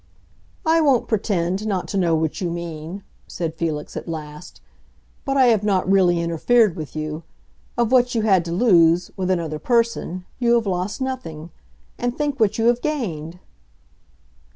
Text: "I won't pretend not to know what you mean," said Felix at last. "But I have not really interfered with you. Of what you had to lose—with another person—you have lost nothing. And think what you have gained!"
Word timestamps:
"I 0.65 0.81
won't 0.81 1.07
pretend 1.07 1.67
not 1.67 1.87
to 1.89 1.97
know 1.99 2.15
what 2.15 2.41
you 2.41 2.49
mean," 2.49 3.03
said 3.27 3.53
Felix 3.53 3.95
at 3.95 4.07
last. 4.07 4.59
"But 5.25 5.37
I 5.37 5.45
have 5.53 5.63
not 5.63 5.87
really 5.87 6.19
interfered 6.19 6.75
with 6.75 6.95
you. 6.95 7.21
Of 7.77 7.91
what 7.91 8.15
you 8.15 8.23
had 8.23 8.43
to 8.45 8.51
lose—with 8.51 9.29
another 9.29 9.59
person—you 9.59 10.55
have 10.55 10.65
lost 10.65 11.01
nothing. 11.01 11.51
And 11.99 12.17
think 12.17 12.39
what 12.39 12.57
you 12.57 12.65
have 12.65 12.81
gained!" 12.81 13.37